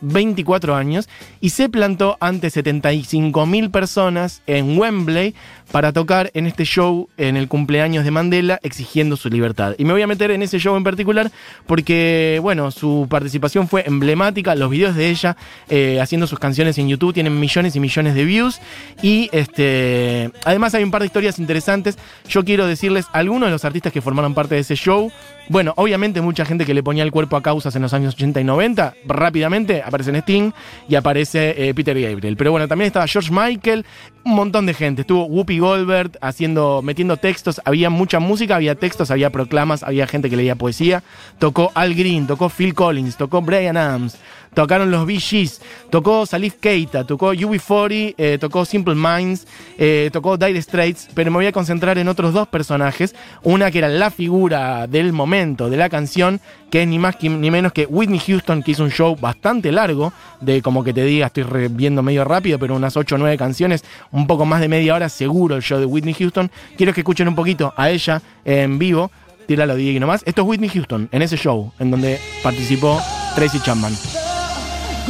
24 0.00 0.74
años 0.74 1.08
y 1.40 1.50
se 1.50 1.68
plantó 1.68 2.16
ante 2.20 2.50
75 2.50 3.46
mil 3.46 3.70
personas 3.70 4.42
en 4.46 4.78
Wembley 4.78 5.34
para 5.70 5.92
tocar 5.92 6.30
en 6.34 6.46
este 6.46 6.64
show 6.64 7.08
en 7.16 7.36
el 7.36 7.48
cumpleaños 7.48 8.04
de 8.04 8.10
Mandela 8.10 8.58
exigiendo 8.62 9.16
su 9.16 9.28
libertad. 9.28 9.74
Y 9.78 9.84
me 9.84 9.92
voy 9.92 10.02
a 10.02 10.06
meter 10.06 10.30
en 10.30 10.42
ese 10.42 10.58
show 10.58 10.76
en 10.76 10.84
particular 10.84 11.30
porque, 11.66 12.38
bueno, 12.42 12.70
su 12.70 13.06
participación 13.08 13.68
fue 13.68 13.84
emblemática, 13.86 14.54
los 14.54 14.70
videos 14.70 14.96
de 14.96 15.10
ella 15.10 15.36
eh, 15.68 16.00
haciendo 16.00 16.26
sus 16.26 16.38
canciones 16.38 16.78
en 16.78 16.88
YouTube 16.88 17.14
tienen 17.14 17.38
millones 17.38 17.76
y 17.76 17.80
millones 17.80 18.14
de 18.14 18.24
views 18.24 18.60
y 19.02 19.28
este, 19.32 20.30
además 20.44 20.74
hay 20.74 20.82
un 20.82 20.90
par 20.90 21.02
de 21.02 21.06
historias 21.06 21.38
interesantes. 21.38 21.98
Yo 22.28 22.44
quiero 22.44 22.66
decirles 22.66 23.06
algunos 23.12 23.48
de 23.48 23.52
los 23.52 23.64
artistas 23.64 23.92
que 23.92 24.00
formaron 24.00 24.34
parte 24.34 24.56
de 24.56 24.62
ese 24.62 24.74
show. 24.74 25.10
Bueno, 25.48 25.72
obviamente 25.76 26.20
mucha 26.20 26.44
gente 26.44 26.64
que 26.64 26.74
le 26.74 26.82
ponía 26.82 27.02
el 27.02 27.10
cuerpo 27.10 27.36
a 27.36 27.42
causas 27.42 27.74
en 27.74 27.82
los 27.82 27.92
años 27.92 28.14
80 28.14 28.40
y 28.40 28.44
90, 28.44 28.94
rápidamente 29.06 29.82
aparece 29.82 30.10
en 30.10 30.16
Sting 30.16 30.52
y 30.88 30.94
aparece 30.94 31.68
eh, 31.68 31.74
Peter 31.74 32.00
Gabriel. 32.00 32.36
Pero 32.36 32.52
bueno, 32.52 32.68
también 32.68 32.86
estaba 32.86 33.06
George 33.08 33.30
Michael, 33.32 33.84
un 34.24 34.34
montón 34.34 34.66
de 34.66 34.74
gente. 34.74 35.02
Estuvo 35.02 35.24
Whoopi 35.24 35.58
Goldberg 35.58 36.18
haciendo, 36.20 36.82
metiendo 36.82 37.16
textos, 37.16 37.60
había 37.64 37.90
mucha 37.90 38.20
música, 38.20 38.56
había 38.56 38.74
textos, 38.74 39.10
había 39.10 39.30
proclamas, 39.30 39.82
había 39.82 40.06
gente 40.06 40.30
que 40.30 40.36
leía 40.36 40.56
poesía. 40.56 41.02
Tocó 41.38 41.72
Al 41.74 41.94
Green, 41.94 42.26
tocó 42.26 42.48
Phil 42.48 42.74
Collins, 42.74 43.16
tocó 43.16 43.40
Brian 43.40 43.76
Adams, 43.76 44.18
tocaron 44.54 44.90
los 44.90 45.06
Gees, 45.06 45.60
tocó 45.90 46.26
Salif 46.26 46.54
Keita, 46.54 47.04
tocó 47.04 47.32
UB40, 47.32 48.14
eh, 48.16 48.38
tocó 48.40 48.64
Simple 48.64 48.94
Minds, 48.94 49.46
eh, 49.78 50.10
tocó 50.12 50.36
Dire 50.36 50.60
Straits, 50.60 51.08
pero 51.14 51.30
me 51.30 51.36
voy 51.36 51.46
a 51.46 51.52
concentrar 51.52 51.98
en 51.98 52.08
otros 52.08 52.32
dos 52.32 52.48
personajes. 52.48 53.14
Una 53.42 53.70
que 53.70 53.78
era 53.78 53.88
la 53.88 54.10
figura 54.10 54.86
del 54.86 55.12
momento 55.12 55.70
de 55.70 55.76
la 55.76 55.88
canción, 55.88 56.40
que 56.70 56.82
es 56.82 56.88
ni 56.88 56.98
más 56.98 57.16
ni 57.22 57.50
menos 57.50 57.72
que 57.72 57.86
Whitney 57.86 58.20
Houston, 58.20 58.62
que 58.62 58.72
hizo 58.72 58.84
un 58.84 58.90
show 58.90 59.16
bastante 59.16 59.72
largo, 59.72 60.12
de 60.40 60.62
como 60.62 60.84
que 60.84 60.92
te 60.92 61.04
diga, 61.04 61.26
estoy 61.26 61.44
viendo 61.70 62.02
medio 62.02 62.24
rápido, 62.24 62.58
pero 62.58 62.76
unas 62.76 62.96
8 62.96 63.14
o 63.14 63.18
9 63.18 63.36
canciones, 63.36 63.84
un 64.12 64.26
poco 64.26 64.44
más 64.44 64.60
de 64.60 64.68
media 64.68 64.94
hora 64.94 65.08
seguro 65.08 65.56
el 65.56 65.62
show 65.62 65.78
de 65.78 65.86
Whitney 65.86 66.14
Houston. 66.14 66.50
Quiero 66.76 66.92
que 66.92 67.00
escuchen 67.00 67.28
un 67.28 67.34
poquito 67.34 67.72
a 67.76 67.90
ella 67.90 68.22
en 68.44 68.78
vivo. 68.78 69.10
Tíralo, 69.46 69.74
DJ, 69.74 69.98
nomás. 69.98 70.22
Esto 70.26 70.42
es 70.42 70.48
Whitney 70.48 70.68
Houston, 70.68 71.08
en 71.10 71.22
ese 71.22 71.36
show, 71.36 71.72
en 71.80 71.90
donde 71.90 72.20
participó 72.42 73.00
Tracy 73.34 73.58
Chapman. 73.60 74.29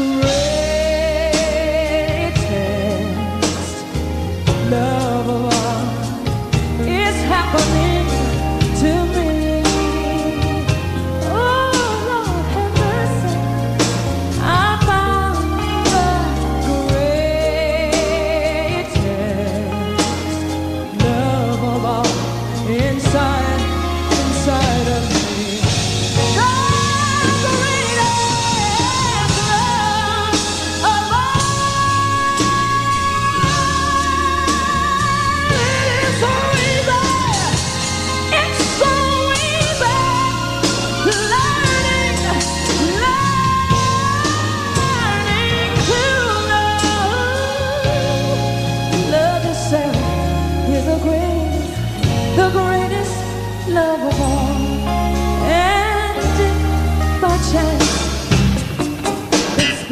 parade. 0.00 0.39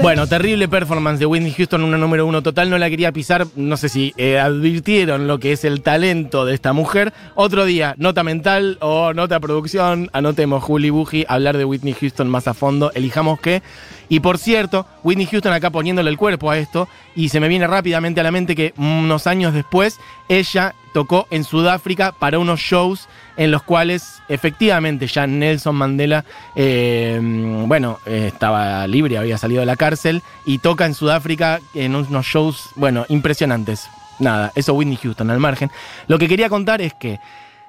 Bueno, 0.09 0.27
terrible 0.27 0.69
performance 0.69 1.19
de 1.19 1.27
Whitney 1.27 1.53
Houston, 1.53 1.85
una 1.85 1.99
número 1.99 2.25
uno 2.25 2.43
total. 2.43 2.71
No 2.71 2.79
la 2.79 2.88
quería 2.88 3.12
pisar. 3.12 3.47
No 3.57 3.77
sé 3.77 3.91
si 3.91 4.15
eh, 4.17 4.38
advirtieron 4.38 5.27
lo 5.27 5.38
que 5.38 5.53
es 5.53 5.67
el 5.67 5.83
talento 5.83 6.47
de 6.47 6.55
esta 6.55 6.73
mujer. 6.73 7.12
Otro 7.35 7.67
día, 7.67 7.95
nota 7.99 8.23
mental 8.23 8.79
o 8.81 9.12
nota 9.12 9.38
producción. 9.38 10.09
Anotemos 10.15 10.65
Juli 10.65 10.88
Buji, 10.88 11.27
hablar 11.29 11.59
de 11.59 11.67
Whitney 11.67 11.93
Houston 11.93 12.27
más 12.27 12.49
a 12.49 12.55
fondo. 12.55 12.91
Elijamos 12.95 13.38
qué. 13.38 13.61
Y 14.09 14.21
por 14.21 14.38
cierto, 14.38 14.87
Whitney 15.03 15.27
Houston 15.27 15.53
acá 15.53 15.71
poniéndole 15.71 16.11
el 16.11 16.17
cuerpo 16.17 16.50
a 16.50 16.59
esto. 16.59 16.88
Y 17.15 17.29
se 17.29 17.41
me 17.41 17.49
viene 17.49 17.67
rápidamente 17.67 18.21
a 18.21 18.25
la 18.25 18.31
mente 18.31 18.57
que 18.57 18.73
unos 18.77 19.27
años 19.27 19.53
después, 19.53 19.99
ella 20.29 20.75
tocó 20.93 21.27
en 21.31 21.45
Sudáfrica 21.45 22.12
para 22.12 22.38
unos 22.38 22.61
shows 22.61 23.09
en 23.37 23.50
los 23.50 23.62
cuales 23.62 24.21
efectivamente 24.29 25.07
ya 25.07 25.27
Nelson 25.27 25.77
Mandela, 25.77 26.25
eh, 26.57 27.21
bueno, 27.67 28.00
estaba 28.05 28.87
libre, 28.87 29.17
había 29.17 29.38
salido 29.38 29.61
de 29.61 29.67
la 29.67 29.77
cárcel 29.77 30.23
y 30.45 30.59
toca 30.59 30.87
en 30.87 30.95
Sudáfrica 30.95 31.61
en 31.75 31.95
unos 31.95 32.27
shows, 32.27 32.71
bueno, 32.75 33.07
impresionantes. 33.09 33.88
Nada, 34.19 34.50
eso 34.57 34.75
Whitney 34.75 34.97
Houston 34.97 35.31
al 35.31 35.38
margen. 35.38 35.71
Lo 36.09 36.19
que 36.19 36.27
quería 36.27 36.49
contar 36.49 36.81
es 36.81 36.95
que 36.95 37.21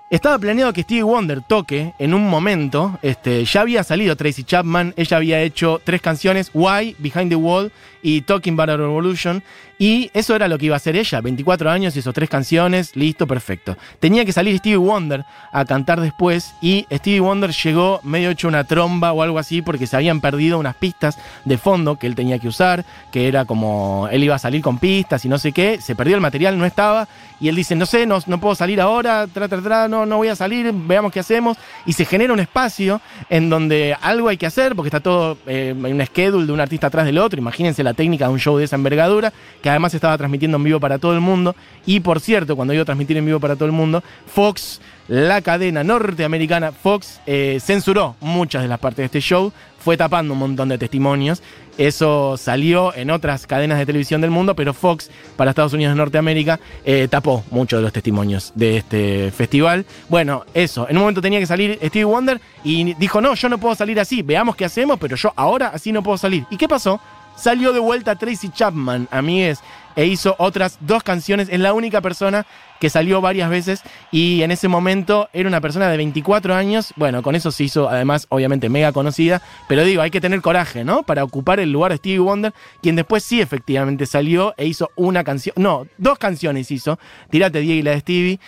estaba 0.09 0.39
planeado 0.39 0.73
que 0.73 0.81
Stevie 0.81 1.03
Wonder 1.03 1.41
toque 1.41 1.93
en 1.99 2.13
un 2.13 2.27
momento. 2.27 2.97
Este, 3.01 3.45
ya 3.45 3.61
había 3.61 3.83
salido 3.83 4.15
Tracy 4.15 4.43
Chapman. 4.43 4.93
Ella 4.97 5.17
había 5.17 5.41
hecho 5.41 5.81
tres 5.83 6.01
canciones: 6.01 6.49
Why, 6.53 6.95
Behind 6.97 7.29
the 7.29 7.35
Wall 7.35 7.71
y 8.01 8.21
Talking 8.21 8.53
About 8.53 8.69
a 8.69 8.77
Revolution. 8.77 9.43
Y 9.81 10.12
eso 10.13 10.36
era 10.36 10.50
lo 10.50 10.57
que 10.57 10.65
iba 10.65 10.75
a 10.75 10.77
hacer 10.77 10.98
ella. 10.98 11.21
24 11.21 11.71
años, 11.71 11.95
hizo 11.95 12.12
tres 12.12 12.29
canciones, 12.29 12.98
listo, 12.98 13.25
perfecto. 13.25 13.77
Tenía 14.01 14.25
que 14.25 14.33
salir 14.33 14.57
Stevie 14.57 14.75
Wonder 14.75 15.24
a 15.53 15.63
cantar 15.63 16.01
después. 16.01 16.53
Y 16.62 16.86
Stevie 16.91 17.21
Wonder 17.21 17.51
llegó 17.51 18.01
medio 18.03 18.29
hecho 18.29 18.50
una 18.50 18.65
tromba 18.65 19.13
o 19.13 19.21
algo 19.24 19.39
así 19.39 19.62
porque 19.62 19.88
se 19.88 19.95
habían 19.95 20.19
perdido 20.19 20.59
unas 20.59 20.75
pistas 20.75 21.17
de 21.45 21.57
fondo 21.57 21.95
que 21.95 22.07
él 22.07 22.15
tenía 22.15 22.39
que 22.39 22.50
usar. 22.50 22.83
Que 23.09 23.29
era 23.29 23.45
como 23.45 24.09
él 24.12 24.21
iba 24.21 24.36
a 24.36 24.39
salir 24.39 24.62
con 24.62 24.79
pistas 24.79 25.24
y 25.24 25.29
no 25.29 25.38
sé 25.38 25.53
qué. 25.53 25.79
Se 25.79 25.95
perdió 25.95 26.15
el 26.15 26.21
material, 26.21 26.57
no 26.57 26.65
estaba. 26.65 27.07
Y 27.39 27.48
él 27.48 27.55
dice: 27.55 27.74
No 27.74 27.86
sé, 27.86 28.05
no, 28.05 28.19
no 28.27 28.41
puedo 28.41 28.55
salir 28.55 28.81
ahora, 28.81 29.27
tra, 29.27 29.48
tra, 29.48 29.62
tra, 29.62 29.88
no, 29.88 30.05
no 30.05 30.17
voy 30.17 30.27
a 30.27 30.36
salir, 30.36 30.74
veamos 30.74 31.13
qué 31.13 31.21
hacemos. 31.21 31.55
Y 31.86 31.93
se 31.93 32.03
genera 32.03 32.33
un 32.33 32.41
espacio 32.41 33.00
en 33.29 33.50
donde 33.50 33.95
algo 34.01 34.27
hay 34.27 34.36
que 34.36 34.45
hacer 34.45 34.75
porque 34.75 34.89
está 34.89 35.00
todo 35.00 35.38
eh, 35.48 35.69
en 35.69 35.93
un 35.93 36.05
schedule 36.05 36.45
de 36.45 36.51
un 36.51 36.59
artista 36.59 36.88
atrás 36.88 37.05
del 37.05 37.17
otro. 37.17 37.39
Imagínense 37.39 37.81
la 37.81 37.93
técnica 37.93 38.25
de 38.25 38.33
un 38.33 38.39
show 38.39 38.57
de 38.57 38.65
esa 38.65 38.75
envergadura, 38.75 39.31
que 39.62 39.68
además 39.69 39.93
estaba 39.93 40.17
transmitiendo 40.17 40.57
en 40.57 40.63
vivo 40.63 40.79
para 40.79 40.97
todo 40.97 41.13
el 41.13 41.21
mundo. 41.21 41.55
Y 41.85 41.99
por 41.99 42.19
cierto, 42.19 42.55
cuando 42.55 42.73
iba 42.73 42.83
a 42.83 42.85
transmitir 42.85 43.17
en 43.17 43.25
vivo 43.25 43.39
para 43.39 43.55
todo 43.55 43.65
el 43.65 43.71
mundo, 43.71 44.03
Fox, 44.27 44.81
la 45.07 45.41
cadena 45.41 45.83
norteamericana 45.83 46.71
Fox, 46.71 47.19
eh, 47.25 47.59
censuró 47.61 48.15
muchas 48.19 48.61
de 48.61 48.67
las 48.67 48.79
partes 48.79 48.97
de 48.97 49.05
este 49.05 49.21
show, 49.21 49.51
fue 49.79 49.97
tapando 49.97 50.33
un 50.33 50.39
montón 50.39 50.69
de 50.69 50.77
testimonios. 50.77 51.41
Eso 51.79 52.35
salió 52.38 52.93
en 52.93 53.09
otras 53.09 53.47
cadenas 53.47 53.79
de 53.79 53.85
televisión 53.85 54.19
del 54.19 54.31
mundo, 54.31 54.53
pero 54.53 54.73
Fox, 54.73 55.09
para 55.38 55.51
Estados 55.51 55.73
Unidos 55.73 55.93
de 55.93 55.97
Norteamérica, 55.97 56.59
eh, 56.83 57.07
tapó 57.09 57.43
muchos 57.51 57.79
de 57.79 57.83
los 57.83 57.93
testimonios 57.93 58.51
de 58.53 58.77
este 58.77 59.31
festival. 59.31 59.85
Bueno, 60.09 60.45
eso, 60.53 60.88
en 60.89 60.97
un 60.97 61.03
momento 61.03 61.21
tenía 61.21 61.39
que 61.39 61.45
salir 61.45 61.79
Stevie 61.81 62.03
Wonder 62.03 62.41
y 62.65 62.93
dijo, 62.95 63.21
no, 63.21 63.33
yo 63.33 63.47
no 63.47 63.57
puedo 63.57 63.75
salir 63.75 63.99
así, 63.99 64.21
veamos 64.21 64.57
qué 64.57 64.65
hacemos, 64.65 64.99
pero 64.99 65.15
yo 65.15 65.31
ahora 65.38 65.69
así 65.73 65.93
no 65.93 66.03
puedo 66.03 66.17
salir. 66.17 66.45
¿Y 66.49 66.57
qué 66.57 66.67
pasó? 66.67 66.99
Salió 67.39 67.72
de 67.72 67.79
vuelta 67.79 68.15
Tracy 68.15 68.50
Chapman, 68.50 69.08
amigues, 69.12 69.62
e 69.96 70.05
hizo 70.05 70.36
otras 70.39 70.77
dos 70.81 71.03
canciones. 71.03 71.48
Es 71.50 71.60
la 71.62 71.72
única 71.72 72.01
persona 72.01 72.46
que 72.81 72.89
salió 72.89 73.22
varias 73.22 73.50
veces 73.50 73.81
y 74.12 74.41
en 74.41 74.51
ese 74.51 74.67
momento 74.67 75.29
era 75.31 75.48
una 75.48 75.62
persona 75.62 75.88
de 75.88 75.96
24 75.96 76.53
años. 76.53 76.93
Bueno, 76.98 77.22
con 77.24 77.36
eso 77.36 77.51
se 77.51 77.63
hizo 77.63 77.89
además 77.89 78.27
obviamente 78.27 78.67
mega 78.67 78.91
conocida, 78.91 79.41
pero 79.69 79.86
digo, 79.86 80.01
hay 80.01 80.12
que 80.12 80.19
tener 80.19 80.41
coraje, 80.41 80.84
¿no? 80.84 81.03
Para 81.03 81.24
ocupar 81.24 81.62
el 81.62 81.72
lugar 81.72 81.91
de 81.91 81.98
Stevie 81.98 82.19
Wonder, 82.19 82.53
quien 82.81 82.98
después 82.98 83.24
sí 83.24 83.39
efectivamente 83.39 84.05
salió 84.05 84.53
e 84.58 84.65
hizo 84.65 84.89
una 84.98 85.24
canción, 85.24 85.55
no, 85.58 85.88
dos 85.98 86.17
canciones 86.17 86.69
hizo. 86.72 87.00
Tirate 87.29 87.62
Diego 87.62 87.79
y 87.79 87.84
la 87.84 87.91
de 87.91 88.00
Stevie. 88.01 88.39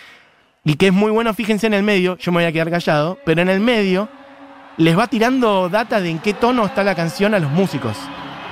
Y 0.64 0.74
que 0.74 0.88
es 0.88 0.92
muy 0.92 1.10
bueno, 1.10 1.32
fíjense 1.32 1.66
en 1.66 1.72
el 1.74 1.82
medio, 1.82 2.18
yo 2.18 2.30
me 2.30 2.36
voy 2.36 2.44
a 2.44 2.52
quedar 2.52 2.70
callado, 2.70 3.18
pero 3.24 3.40
en 3.40 3.48
el 3.48 3.60
medio 3.60 4.10
les 4.76 4.98
va 4.98 5.06
tirando 5.06 5.70
data 5.70 6.00
de 6.00 6.10
en 6.10 6.18
qué 6.18 6.34
tono 6.34 6.66
está 6.66 6.84
la 6.84 6.94
canción 6.94 7.34
a 7.34 7.38
los 7.38 7.50
músicos. 7.50 7.96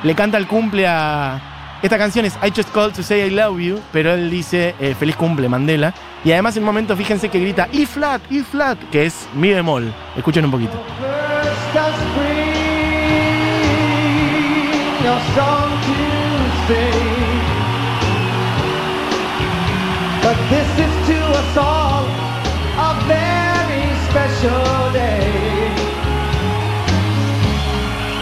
Le 0.02 0.14
canta 0.14 0.38
el 0.38 0.46
cumple 0.46 0.86
a... 0.86 1.78
Esta 1.82 1.98
canción 1.98 2.24
es 2.24 2.38
I 2.42 2.52
Just 2.54 2.72
Called 2.72 2.94
to 2.94 3.02
Say 3.02 3.26
I 3.26 3.30
Love 3.30 3.58
You, 3.60 3.80
pero 3.92 4.12
él 4.12 4.30
dice 4.30 4.74
eh, 4.80 4.94
Feliz 4.98 5.16
cumple 5.16 5.48
Mandela. 5.48 5.94
Y 6.24 6.32
además 6.32 6.56
en 6.56 6.62
un 6.62 6.66
momento 6.66 6.96
fíjense 6.96 7.28
que 7.28 7.40
grita 7.40 7.68
E 7.72 7.86
flat, 7.86 8.20
E 8.30 8.42
flat, 8.42 8.78
que 8.90 9.06
es 9.06 9.28
mi 9.34 9.50
bemol. 9.50 9.92
Escuchen 10.16 10.44
un 10.44 10.50
poquito. 10.50 10.72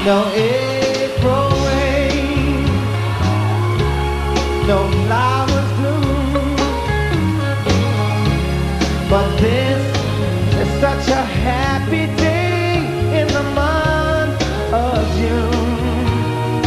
No 0.05 0.25
April 0.25 0.78
no 4.69 4.87
flowers 5.07 5.71
bloom. 5.79 6.57
But 9.09 9.29
this 9.41 9.81
is 10.61 10.69
such 10.79 11.09
a 11.09 11.25
happy 11.25 12.05
day 12.17 12.85
in 13.19 13.27
the 13.29 13.45
month 13.57 14.39
of 14.71 14.99
June 15.17 16.61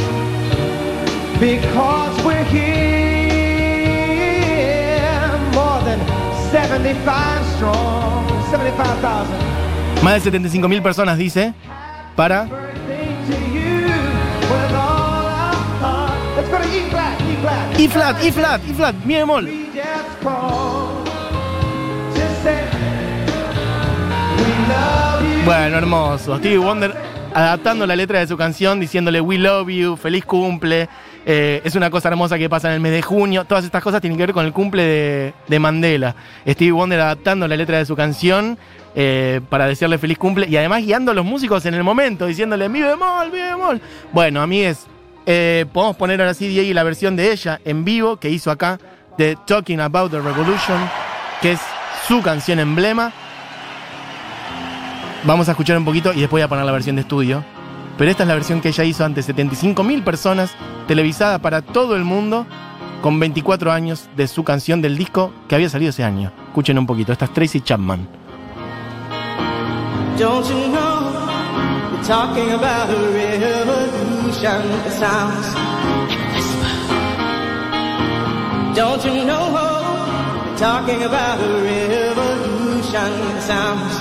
because 1.39 2.15
we're 2.25 2.43
here 2.45 2.89
more 5.53 5.79
than 5.85 5.99
75 6.49 7.45
strong, 7.55 8.25
75,000. 8.49 9.37
Más 10.03 10.15
de 10.15 10.21
75 10.21 10.67
mil 10.67 10.81
personas, 10.81 11.19
dice, 11.19 11.53
para... 12.15 12.47
E 17.77 17.87
flat, 17.89 18.23
E 18.23 18.31
flat. 18.31 18.61
E 18.69 18.73
flat, 18.73 18.95
mi 19.03 19.15
bemol. 19.15 19.49
Bueno, 25.43 25.77
hermoso. 25.77 26.37
Stevie 26.37 26.59
Wonder 26.59 26.93
adaptando 27.33 27.87
la 27.87 27.95
letra 27.95 28.19
de 28.19 28.27
su 28.27 28.37
canción, 28.37 28.79
diciéndole 28.79 29.21
We 29.21 29.39
love 29.39 29.69
you, 29.69 29.97
feliz 29.97 30.23
cumple. 30.23 30.87
Eh, 31.25 31.61
es 31.63 31.75
una 31.75 31.89
cosa 31.89 32.09
hermosa 32.09 32.37
que 32.37 32.47
pasa 32.47 32.67
en 32.67 32.75
el 32.75 32.79
mes 32.79 32.91
de 32.91 33.01
junio. 33.01 33.45
Todas 33.45 33.65
estas 33.65 33.81
cosas 33.81 34.01
tienen 34.01 34.17
que 34.17 34.25
ver 34.27 34.33
con 34.33 34.45
el 34.45 34.53
cumple 34.53 34.83
de, 34.83 35.33
de 35.47 35.59
Mandela. 35.59 36.15
Stevie 36.47 36.71
Wonder 36.71 36.99
adaptando 36.99 37.47
la 37.47 37.57
letra 37.57 37.79
de 37.79 37.85
su 37.85 37.95
canción 37.95 38.57
eh, 38.93 39.41
para 39.49 39.65
decirle 39.65 39.97
feliz 39.97 40.17
cumple 40.17 40.47
y 40.47 40.57
además 40.57 40.83
guiando 40.83 41.11
a 41.11 41.15
los 41.15 41.25
músicos 41.25 41.65
en 41.65 41.73
el 41.73 41.83
momento, 41.83 42.27
diciéndole 42.27 42.69
mi 42.69 42.81
bemol, 42.81 43.31
mi 43.31 43.39
bemol. 43.39 43.81
Bueno, 44.11 44.41
a 44.43 44.47
mí 44.47 44.61
es. 44.61 44.87
Eh, 45.25 45.65
podemos 45.71 45.95
poner 45.95 46.19
ahora 46.21 46.33
sí, 46.33 46.47
Diego, 46.47 46.73
la 46.73 46.83
versión 46.83 47.15
de 47.15 47.31
ella 47.31 47.59
en 47.63 47.83
vivo 47.83 48.17
que 48.17 48.29
hizo 48.29 48.51
acá 48.51 48.79
de 49.17 49.37
Talking 49.45 49.79
About 49.79 50.11
the 50.11 50.19
Revolution, 50.19 50.77
que 51.41 51.53
es 51.53 51.59
su 52.07 52.21
canción 52.21 52.59
emblema. 52.59 53.11
Vamos 55.23 55.47
a 55.47 55.51
escuchar 55.51 55.77
un 55.77 55.85
poquito 55.85 56.11
y 56.13 56.21
después 56.21 56.31
voy 56.31 56.41
a 56.41 56.47
poner 56.47 56.65
la 56.65 56.71
versión 56.71 56.95
de 56.95 57.03
estudio. 57.03 57.43
Pero 57.97 58.09
esta 58.09 58.23
es 58.23 58.27
la 58.27 58.33
versión 58.33 58.61
que 58.61 58.69
ella 58.69 58.83
hizo 58.83 59.05
ante 59.05 59.21
75.000 59.21 60.03
personas, 60.03 60.55
televisada 60.87 61.39
para 61.39 61.61
todo 61.61 61.95
el 61.95 62.03
mundo, 62.03 62.47
con 63.01 63.19
24 63.19 63.71
años 63.71 64.09
de 64.15 64.27
su 64.27 64.43
canción 64.43 64.81
del 64.81 64.97
disco 64.97 65.31
que 65.47 65.55
había 65.55 65.69
salido 65.69 65.91
ese 65.91 66.03
año. 66.03 66.31
Escuchen 66.47 66.79
un 66.79 66.87
poquito, 66.87 67.11
esta 67.11 67.25
es 67.25 67.33
Tracy 67.33 67.61
Chapman. 67.61 68.07
Don't 70.17 70.47
you 70.47 70.71
know 70.71 70.91
It 74.43 74.91
sounds. 74.93 75.45
Don't 78.75 79.05
you 79.05 79.23
know 79.23 79.53
we're 79.53 80.57
talking 80.57 81.03
about 81.03 81.39
a 81.39 81.61
revolution? 81.61 83.11
Sounds 83.41 83.93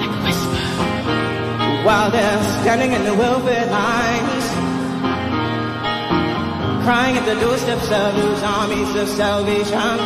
like 0.00 0.08
a 0.08 0.24
whisper. 0.24 1.84
While 1.84 2.10
they're 2.10 2.42
standing 2.62 2.92
in 2.92 3.04
the 3.04 3.12
welfare 3.12 3.66
lines, 3.66 4.46
crying 6.82 7.18
at 7.18 7.26
the 7.26 7.38
doorsteps 7.38 7.90
of 7.90 8.16
those 8.16 8.42
armies 8.42 8.94
of 8.96 9.06
salvation, 9.06 9.98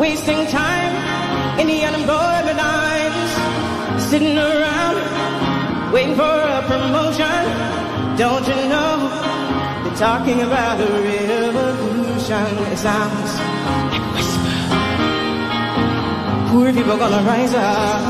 wasting 0.00 0.44
time 0.48 1.60
in 1.60 1.68
the 1.68 1.84
unemployment 1.84 2.58
lines 2.58 4.02
sitting 4.10 4.36
around 4.36 5.92
waiting 5.92 6.16
for 6.16 6.24
a 6.24 6.62
promotion. 6.66 7.91
Don't 8.16 8.46
you 8.46 8.68
know 8.68 9.08
they're 9.84 9.96
talking 9.96 10.40
about 10.42 10.78
a 10.80 10.86
revolution? 10.86 12.46
It 12.72 12.78
sounds 12.78 13.30
like 13.90 14.14
whisper. 14.14 14.56
Poor 16.50 16.72
people 16.72 16.96
gonna 16.98 17.22
rise 17.22 17.54
up 17.54 18.00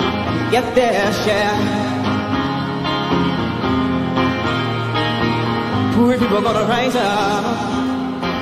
and 0.00 0.50
get 0.50 0.74
their 0.74 1.12
share. 1.24 1.56
Poor 5.94 6.18
people 6.18 6.40
gonna 6.42 6.64
rise 6.66 6.96
up 6.96 7.44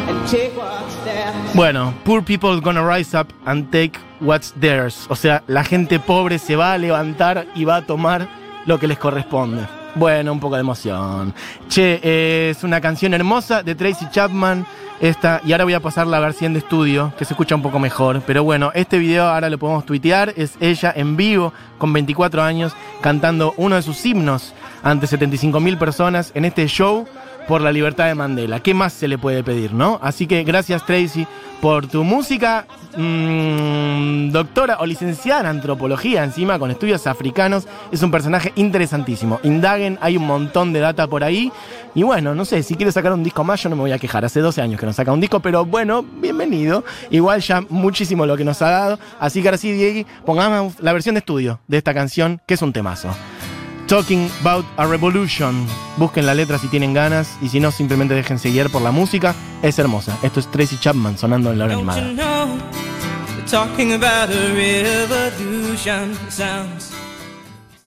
and 0.09 0.27
take 0.29 0.57
what's 0.57 0.95
theirs. 1.05 1.55
Bueno, 1.55 1.93
Poor 2.05 2.23
People 2.23 2.61
Gonna 2.61 2.83
Rise 2.85 3.15
Up 3.15 3.33
and 3.47 3.71
Take 3.71 3.99
What's 4.21 4.53
Theirs. 4.59 5.07
O 5.11 5.17
sea, 5.17 5.43
la 5.47 5.65
gente 5.65 5.99
pobre 6.01 6.39
se 6.39 6.57
va 6.57 6.73
a 6.73 6.79
levantar 6.79 7.47
y 7.55 7.65
va 7.65 7.77
a 7.77 7.83
tomar 7.87 8.29
lo 8.67 8.79
que 8.79 8.87
les 8.87 8.99
corresponde. 8.99 9.78
Bueno, 9.95 10.33
un 10.33 10.41
poco 10.41 10.55
de 10.55 10.61
emoción. 10.61 11.35
Che, 11.69 12.01
eh, 12.03 12.51
es 12.51 12.63
una 12.63 12.81
canción 12.81 13.15
hermosa 13.15 13.63
de 13.63 13.75
Tracy 13.75 14.07
Chapman. 14.11 14.67
Esta, 15.01 15.41
y 15.45 15.53
ahora 15.53 15.63
voy 15.63 15.75
a 15.75 15.81
pasar 15.81 16.09
la 16.09 16.19
versión 16.19 16.53
de 16.53 16.59
estudio, 16.59 17.13
que 17.17 17.25
se 17.25 17.33
escucha 17.33 17.55
un 17.55 17.63
poco 17.63 17.79
mejor. 17.79 18.23
Pero 18.27 18.43
bueno, 18.43 18.73
este 18.75 18.99
video 18.99 19.29
ahora 19.29 19.49
lo 19.49 19.59
podemos 19.59 19.87
tuitear. 19.87 20.33
Es 20.37 20.57
ella 20.61 20.93
en 20.95 21.17
vivo, 21.17 21.53
con 21.79 21.93
24 21.93 22.43
años, 22.43 22.73
cantando 23.01 23.55
uno 23.57 23.77
de 23.77 23.83
sus 23.83 24.05
himnos 24.05 24.55
ante 24.83 25.07
75.000 25.07 25.79
personas 25.79 26.33
en 26.35 26.45
este 26.45 26.67
show 26.67 27.07
por 27.49 27.63
la 27.63 27.73
libertad 27.73 28.07
de 28.07 28.15
Mandela. 28.15 28.61
¿Qué 28.61 28.75
más 28.75 28.93
se 28.93 29.09
le 29.09 29.17
puede 29.17 29.43
pedir, 29.43 29.73
no? 29.73 29.99
Así 30.03 30.27
que 30.27 30.45
gracias, 30.45 30.85
Tracy, 30.85 31.27
por 31.63 31.87
tu 31.87 32.05
música. 32.05 32.67
mm, 32.97 34.31
doctora 34.31 34.79
o 34.81 34.87
licenciada 34.87 35.41
en 35.41 35.47
antropología, 35.47 36.25
encima 36.25 36.59
con 36.59 36.71
estudios 36.71 37.07
africanos. 37.07 37.67
Es 37.91 38.03
un 38.03 38.11
personaje 38.11 38.53
interesantísimo. 38.57 39.41
Indaguen, 39.45 39.99
hay 40.01 40.17
un 40.17 40.27
montón 40.27 40.73
de 40.73 40.81
data 40.81 41.07
por 41.07 41.25
ahí. 41.25 41.51
Y 41.95 42.03
bueno, 42.03 42.35
no 42.35 42.45
sé, 42.45 42.63
si 42.63 42.75
quieres 42.75 42.95
sacar 42.95 43.13
un 43.13 43.23
disco 43.23 43.45
más, 43.45 43.63
yo 43.63 43.71
no 43.71 43.77
me 43.77 43.83
voy 43.83 43.93
a 43.93 43.99
quejar. 43.99 44.25
Hace 44.25 44.41
12 44.41 44.61
años 44.61 44.79
que 44.79 44.87
no 44.87 44.93
saca 44.93 45.13
un 45.13 45.21
disco, 45.21 45.41
pero 45.41 45.65
bueno, 45.65 46.03
bienvenido. 46.03 46.85
Igual 47.11 47.41
ya 47.41 47.63
muchísimo 47.69 48.27
lo 48.27 48.37
que 48.37 48.45
nos 48.45 48.61
ha 48.63 48.71
dado. 48.71 48.99
Así 49.19 49.41
que 49.41 49.49
ahora 49.49 49.59
sí, 49.59 49.73
Diego, 49.73 50.09
pongamos 50.27 50.75
la 50.81 50.93
versión 50.93 51.15
de 51.15 51.21
estudio 51.21 51.61
de 51.67 51.79
esta 51.79 51.95
canción, 51.95 52.41
que 52.47 52.55
es 52.55 52.63
un 52.63 52.73
temazo. 52.73 53.09
Talking 53.89 54.31
About 54.43 54.67
a 54.77 54.87
Revolution. 54.87 55.67
Busquen 55.97 56.27
la 56.27 56.35
letra 56.35 56.59
si 56.59 56.69
tienen 56.69 56.93
ganas 56.93 57.39
y 57.41 57.49
si 57.49 57.59
no, 57.59 57.71
simplemente 57.71 58.13
déjense 58.13 58.51
guiar 58.51 58.69
por 58.69 58.83
la 58.83 58.91
música. 58.91 59.35
Es 59.63 59.79
hermosa. 59.79 60.19
Esto 60.23 60.41
es 60.41 60.51
Tracy 60.51 60.77
Chapman 60.79 61.17
sonando 61.17 61.51
en 61.51 61.59
la 61.59 61.65
hora 61.65 61.75
animada. 61.75 62.13
talking 63.51 63.95
about 63.95 64.29
a 64.29 64.53
revolution? 64.53 66.15
Sounds 66.29 66.98